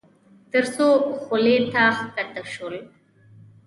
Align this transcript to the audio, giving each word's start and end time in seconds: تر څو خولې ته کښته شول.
تر 0.51 0.63
څو 0.75 0.87
خولې 1.21 1.57
ته 1.73 1.83
کښته 2.03 2.43
شول. 2.53 2.75